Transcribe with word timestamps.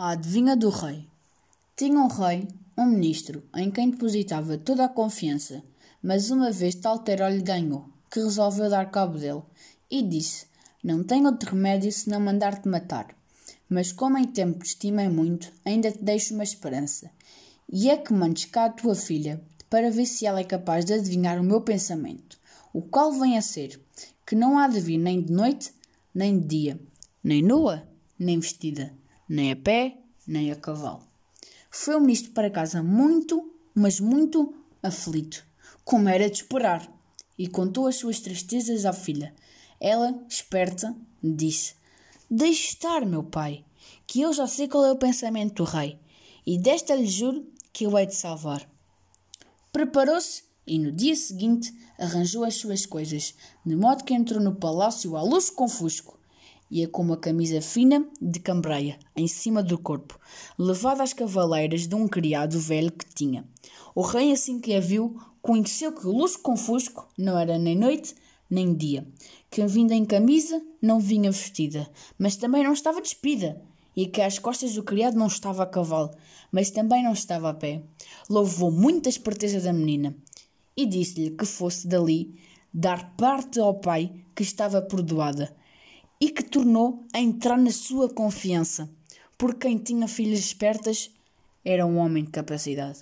A 0.00 0.10
adivinha 0.10 0.54
do 0.54 0.68
rei. 0.68 1.08
Tinha 1.76 1.98
um 1.98 2.06
rei, 2.06 2.46
um 2.78 2.86
ministro, 2.86 3.42
em 3.52 3.68
quem 3.68 3.90
depositava 3.90 4.56
toda 4.56 4.84
a 4.84 4.88
confiança, 4.88 5.60
mas 6.00 6.30
uma 6.30 6.52
vez 6.52 6.76
tal 6.76 7.00
terror 7.00 7.32
lhe 7.32 7.42
ganhou, 7.42 7.84
que 8.08 8.20
resolveu 8.20 8.70
dar 8.70 8.92
cabo 8.92 9.18
dele, 9.18 9.42
e 9.90 10.00
disse: 10.00 10.46
Não 10.84 11.02
tenho 11.02 11.26
outro 11.26 11.50
remédio 11.50 11.90
senão 11.90 12.20
mandar-te 12.20 12.68
matar. 12.68 13.08
Mas 13.68 13.90
como 13.90 14.16
em 14.16 14.24
tempo 14.24 14.60
te 14.60 14.66
estimei 14.66 15.08
muito, 15.08 15.52
ainda 15.64 15.90
te 15.90 16.00
deixo 16.00 16.32
uma 16.32 16.44
esperança. 16.44 17.10
E 17.68 17.90
é 17.90 17.96
que 17.96 18.12
mandes 18.12 18.44
cá 18.44 18.66
a 18.66 18.70
tua 18.70 18.94
filha, 18.94 19.42
para 19.68 19.90
ver 19.90 20.06
se 20.06 20.24
ela 20.24 20.38
é 20.38 20.44
capaz 20.44 20.84
de 20.84 20.92
adivinhar 20.92 21.40
o 21.40 21.44
meu 21.44 21.60
pensamento, 21.60 22.38
o 22.72 22.82
qual 22.82 23.10
vem 23.10 23.36
a 23.36 23.42
ser, 23.42 23.80
que 24.24 24.36
não 24.36 24.58
há 24.60 24.68
de 24.68 24.78
vir 24.78 24.98
nem 24.98 25.20
de 25.20 25.32
noite, 25.32 25.72
nem 26.14 26.38
de 26.38 26.46
dia, 26.46 26.80
nem 27.20 27.42
nua, 27.42 27.82
nem 28.16 28.38
vestida 28.38 28.96
nem 29.28 29.52
a 29.52 29.56
pé, 29.56 29.98
nem 30.26 30.50
a 30.50 30.56
cavalo. 30.56 31.06
Foi 31.70 31.96
o 31.96 32.00
ministro 32.00 32.32
para 32.32 32.50
casa 32.50 32.82
muito, 32.82 33.52
mas 33.74 34.00
muito 34.00 34.54
aflito, 34.82 35.44
como 35.84 36.08
era 36.08 36.30
de 36.30 36.38
esperar, 36.38 36.90
e 37.36 37.46
contou 37.46 37.86
as 37.86 37.96
suas 37.96 38.20
tristezas 38.20 38.84
à 38.84 38.92
filha. 38.92 39.34
Ela, 39.78 40.18
esperta, 40.28 40.96
disse: 41.22 41.74
Deixe 42.30 42.68
estar, 42.68 43.04
meu 43.04 43.22
pai, 43.22 43.64
que 44.06 44.20
eu 44.22 44.32
já 44.32 44.46
sei 44.46 44.66
qual 44.66 44.86
é 44.86 44.92
o 44.92 44.98
pensamento 44.98 45.62
do 45.62 45.64
rei, 45.64 45.98
e 46.46 46.58
desta 46.58 46.94
lhe 46.94 47.06
juro 47.06 47.46
que 47.72 47.84
eu 47.84 47.96
hei 47.98 48.06
de 48.06 48.14
salvar. 48.14 48.68
Preparou-se 49.70 50.44
e 50.66 50.78
no 50.78 50.90
dia 50.90 51.14
seguinte 51.14 51.72
arranjou 51.98 52.44
as 52.44 52.54
suas 52.54 52.86
coisas, 52.86 53.34
de 53.64 53.76
modo 53.76 54.04
que 54.04 54.14
entrou 54.14 54.40
no 54.40 54.56
palácio 54.56 55.16
à 55.16 55.22
luz 55.22 55.50
confusco 55.50 56.17
Ia 56.70 56.86
com 56.86 57.02
uma 57.02 57.16
camisa 57.16 57.62
fina 57.62 58.06
de 58.20 58.40
cambreia 58.40 58.98
em 59.16 59.26
cima 59.26 59.62
do 59.62 59.78
corpo, 59.78 60.18
levada 60.58 61.02
às 61.02 61.12
cavaleiras 61.12 61.86
de 61.86 61.94
um 61.94 62.06
criado 62.06 62.58
velho 62.60 62.92
que 62.92 63.06
tinha. 63.14 63.44
O 63.94 64.02
rei, 64.02 64.32
assim 64.32 64.60
que 64.60 64.74
a 64.74 64.80
viu, 64.80 65.18
conheceu 65.40 65.92
que 65.92 66.06
o 66.06 66.12
luxo 66.12 66.40
confusco 66.40 67.08
não 67.16 67.38
era 67.38 67.58
nem 67.58 67.76
noite 67.76 68.14
nem 68.50 68.74
dia, 68.74 69.06
que 69.50 69.64
vinda 69.66 69.94
em 69.94 70.04
camisa 70.04 70.62
não 70.80 70.98
vinha 70.98 71.30
vestida, 71.30 71.88
mas 72.18 72.36
também 72.36 72.64
não 72.64 72.72
estava 72.72 73.00
despida, 73.00 73.60
e 73.94 74.06
que 74.06 74.22
às 74.22 74.38
costas 74.38 74.74
do 74.74 74.82
criado 74.82 75.18
não 75.18 75.26
estava 75.26 75.64
a 75.64 75.66
cavalo, 75.66 76.10
mas 76.52 76.70
também 76.70 77.02
não 77.02 77.12
estava 77.12 77.50
a 77.50 77.54
pé. 77.54 77.82
Louvou 78.30 78.70
muito 78.70 79.06
a 79.06 79.10
esperteza 79.10 79.60
da 79.60 79.72
menina 79.72 80.16
e 80.76 80.86
disse-lhe 80.86 81.30
que 81.30 81.44
fosse 81.44 81.88
dali 81.88 82.38
dar 82.72 83.16
parte 83.16 83.58
ao 83.58 83.74
pai 83.74 84.12
que 84.34 84.42
estava 84.42 84.80
perdoada 84.80 85.54
e 86.20 86.30
que 86.30 86.42
tornou 86.42 87.06
a 87.12 87.20
entrar 87.20 87.56
na 87.56 87.70
sua 87.70 88.08
confiança, 88.08 88.90
porque 89.36 89.68
quem 89.68 89.78
tinha 89.78 90.08
filhas 90.08 90.40
espertas 90.40 91.10
era 91.64 91.86
um 91.86 91.98
homem 91.98 92.24
de 92.24 92.30
capacidade. 92.30 93.00